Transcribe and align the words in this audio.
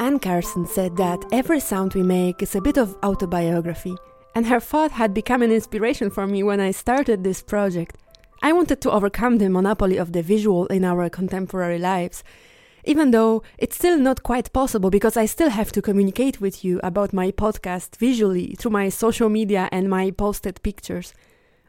Anne 0.00 0.18
Carson 0.18 0.66
said 0.66 0.96
that 0.98 1.24
every 1.32 1.58
sound 1.58 1.94
we 1.94 2.02
make 2.02 2.42
is 2.42 2.54
a 2.54 2.60
bit 2.60 2.76
of 2.76 2.94
autobiography, 3.02 3.96
and 4.34 4.46
her 4.46 4.60
thought 4.60 4.90
had 4.90 5.14
become 5.14 5.40
an 5.40 5.50
inspiration 5.50 6.10
for 6.10 6.26
me 6.26 6.42
when 6.42 6.60
I 6.60 6.72
started 6.72 7.24
this 7.24 7.42
project. 7.42 7.96
I 8.42 8.52
wanted 8.52 8.82
to 8.82 8.90
overcome 8.90 9.38
the 9.38 9.48
monopoly 9.48 9.96
of 9.96 10.12
the 10.12 10.22
visual 10.22 10.66
in 10.66 10.84
our 10.84 11.08
contemporary 11.08 11.78
lives, 11.78 12.22
even 12.84 13.10
though 13.10 13.42
it's 13.58 13.76
still 13.76 13.98
not 13.98 14.22
quite 14.22 14.52
possible 14.52 14.90
because 14.90 15.16
I 15.16 15.26
still 15.26 15.50
have 15.50 15.72
to 15.72 15.82
communicate 15.82 16.40
with 16.40 16.64
you 16.64 16.80
about 16.82 17.12
my 17.12 17.30
podcast 17.30 17.96
visually 17.96 18.54
through 18.58 18.72
my 18.72 18.88
social 18.90 19.28
media 19.28 19.68
and 19.72 19.88
my 19.88 20.10
posted 20.10 20.62
pictures. 20.62 21.14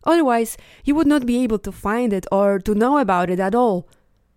Otherwise, 0.04 0.58
you 0.84 0.94
would 0.94 1.08
not 1.08 1.26
be 1.26 1.42
able 1.42 1.60
to 1.60 1.72
find 1.72 2.14
it 2.14 2.28
or 2.32 2.60
to 2.60 2.76
know 2.76 2.98
about 2.98 3.30
it 3.30 3.40
at 3.40 3.56
all. 3.56 3.88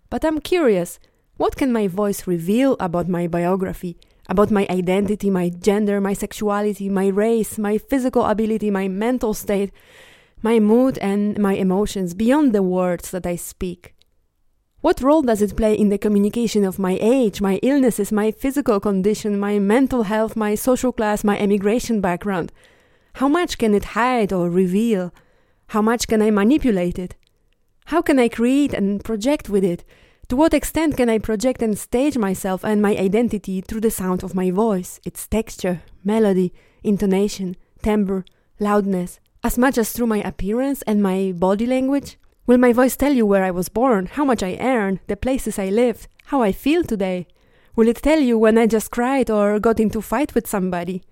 But 0.09 0.25
I'm 0.25 0.41
curious 0.41 0.99
what 1.37 1.57
can 1.57 1.73
my 1.73 1.87
voice 1.87 2.27
reveal 2.27 2.77
about 2.81 3.09
my 3.09 3.27
biography, 3.27 3.99
about 4.29 4.51
my 4.51 4.67
identity, 4.71 5.31
my 5.31 5.51
gender, 5.51 6.01
my 6.01 6.13
sexuality, 6.13 6.89
my 6.89 7.09
race, 7.09 7.59
my 7.59 7.79
physical 7.79 8.25
ability, 8.25 8.71
my 8.71 8.89
mental 8.89 9.35
state, 9.35 9.71
my 10.43 10.59
mood, 10.59 10.99
and 10.99 11.39
my 11.39 11.55
emotions 11.55 12.15
beyond 12.15 12.53
the 12.53 12.63
words 12.63 13.11
that 13.11 13.27
I 13.27 13.37
speak? 13.37 13.95
What 14.81 15.01
role 15.01 15.23
does 15.23 15.43
it 15.43 15.57
play 15.57 15.75
in 15.75 15.89
the 15.89 15.99
communication 15.99 16.65
of 16.65 16.79
my 16.79 16.97
age, 17.01 17.41
my 17.41 17.59
illnesses, 17.65 18.13
my 18.13 18.31
physical 18.31 18.79
condition, 18.79 19.37
my 19.37 19.59
mental 19.59 20.05
health, 20.05 20.37
my 20.37 20.55
social 20.55 20.93
class, 20.93 21.25
my 21.25 21.37
emigration 21.37 22.01
background? 22.01 22.53
How 23.15 23.27
much 23.27 23.59
can 23.59 23.75
it 23.75 23.97
hide 23.97 24.33
or 24.33 24.49
reveal? 24.49 25.13
How 25.69 25.83
much 25.83 26.07
can 26.07 26.23
I 26.23 26.31
manipulate 26.31 26.97
it? 26.97 27.17
How 27.87 28.03
can 28.03 28.21
I 28.21 28.29
create 28.29 28.73
and 28.73 29.03
project 29.03 29.49
with 29.49 29.65
it? 29.65 29.83
To 30.29 30.37
what 30.37 30.55
extent 30.55 30.97
can 30.97 31.11
I 31.11 31.19
project 31.19 31.61
and 31.61 31.77
stage 31.77 32.17
myself 32.17 32.65
and 32.65 32.81
my 32.81 32.97
identity 32.97 33.61
through 33.61 33.81
the 33.81 33.91
sound 33.91 34.23
of 34.23 34.37
my 34.37 34.53
voice, 34.53 35.01
its 35.05 35.27
texture, 35.27 35.83
melody, 36.05 36.53
intonation, 36.85 37.57
timbre, 37.83 38.25
loudness, 38.61 39.19
as 39.43 39.59
much 39.59 39.77
as 39.77 39.91
through 39.91 40.07
my 40.07 40.19
appearance 40.19 40.83
and 40.83 41.03
my 41.03 41.33
body 41.35 41.67
language? 41.67 42.17
Will 42.49 42.57
my 42.57 42.73
voice 42.73 42.97
tell 42.97 43.13
you 43.13 43.27
where 43.27 43.45
I 43.45 43.51
was 43.51 43.69
born, 43.69 44.07
how 44.07 44.25
much 44.25 44.43
I 44.43 44.57
earn, 44.59 45.01
the 45.07 45.19
places 45.19 45.59
I 45.59 45.69
lived, 45.69 46.09
how 46.25 46.41
I 46.41 46.51
feel 46.51 46.83
today? 46.83 47.27
Will 47.77 47.89
it 47.89 47.99
tell 47.99 48.21
you 48.21 48.39
when 48.39 48.57
I 48.57 48.67
just 48.67 48.91
cried 48.91 49.29
or 49.29 49.61
got 49.61 49.79
into 49.79 50.01
fight 50.01 50.35
with 50.35 50.47
somebody? 50.47 51.03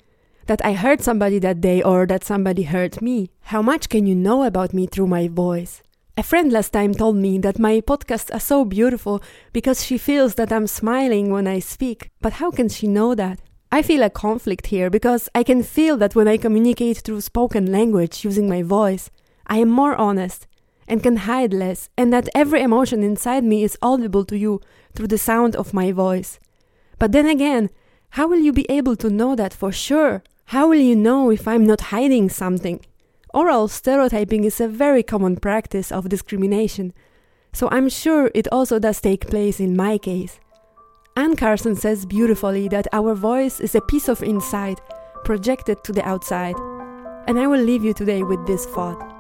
That 0.47 0.65
I 0.65 0.73
hurt 0.73 1.03
somebody 1.03 1.39
that 1.41 1.61
day 1.61 1.83
or 1.83 2.07
that 2.07 2.25
somebody 2.25 2.63
hurt 2.63 3.03
me? 3.03 3.29
How 3.43 3.61
much 3.61 3.91
can 3.91 4.07
you 4.07 4.15
know 4.15 4.45
about 4.45 4.73
me 4.73 4.87
through 4.87 5.09
my 5.09 5.29
voice? 5.29 5.83
A 6.17 6.23
friend 6.23 6.51
last 6.51 6.73
time 6.73 6.95
told 6.95 7.17
me 7.17 7.37
that 7.41 7.59
my 7.59 7.83
podcasts 7.83 8.35
are 8.35 8.41
so 8.41 8.65
beautiful 8.65 9.23
because 9.53 9.85
she 9.85 9.99
feels 9.99 10.37
that 10.37 10.51
I'm 10.51 10.67
smiling 10.67 11.31
when 11.31 11.47
I 11.47 11.59
speak. 11.59 12.09
But 12.23 12.33
how 12.41 12.51
can 12.51 12.71
she 12.71 12.87
know 12.87 13.15
that? 13.15 13.41
I 13.71 13.83
feel 13.83 14.03
a 14.03 14.09
conflict 14.09 14.69
here 14.69 14.89
because 14.89 15.29
I 15.35 15.43
can 15.43 15.63
feel 15.63 15.99
that 15.99 16.15
when 16.15 16.29
I 16.29 16.39
communicate 16.39 17.03
through 17.05 17.21
spoken 17.21 17.71
language 17.71 18.25
using 18.25 18.49
my 18.49 18.63
voice, 18.63 19.11
I 19.47 19.59
am 19.59 19.69
more 19.69 19.95
honest 19.97 20.47
and 20.89 21.03
can 21.03 21.17
hide 21.17 21.53
less, 21.53 21.89
and 21.97 22.13
that 22.13 22.29
every 22.35 22.63
emotion 22.63 23.03
inside 23.03 23.45
me 23.45 23.65
is 23.65 23.79
audible 23.83 24.25
to 24.27 24.37
you 24.37 24.61
through 24.95 25.09
the 25.09 25.19
sound 25.19 25.57
of 25.57 25.75
my 25.75 25.93
voice. 25.93 26.39
But 26.99 27.13
then 27.13 27.27
again, 27.27 27.71
how 28.11 28.29
will 28.29 28.41
you 28.41 28.53
be 28.53 28.67
able 28.71 28.97
to 28.97 29.11
know 29.11 29.35
that 29.37 29.53
for 29.53 29.73
sure? 29.73 30.23
How 30.47 30.69
will 30.69 30.81
you 30.81 30.97
know 30.97 31.31
if 31.31 31.49
I'm 31.49 31.67
not 31.67 31.93
hiding 31.93 32.29
something? 32.29 32.81
Oral 33.35 33.69
stereotyping 33.69 34.45
is 34.45 34.61
a 34.61 34.69
very 34.69 35.03
common 35.03 35.37
practice 35.37 35.93
of 35.93 36.09
discrimination, 36.09 36.95
so 37.53 37.69
I'm 37.71 37.89
sure 37.89 38.31
it 38.35 38.49
also 38.53 38.79
does 38.79 39.01
take 39.01 39.29
place 39.29 39.61
in 39.61 39.77
my 39.77 39.99
case. 39.99 40.41
Anne 41.17 41.37
Carson 41.37 41.75
says 41.75 42.07
beautifully 42.07 42.69
that 42.69 42.87
our 42.93 43.15
voice 43.15 43.61
is 43.61 43.75
a 43.75 43.81
piece 43.81 44.09
of 44.09 44.23
inside 44.23 44.81
projected 45.25 45.83
to 45.85 45.93
the 45.93 46.07
outside, 46.07 46.55
and 47.27 47.39
I 47.39 47.47
will 47.47 47.61
leave 47.61 47.85
you 47.85 47.93
today 47.93 48.23
with 48.23 48.47
this 48.47 48.67
thought. 48.67 49.16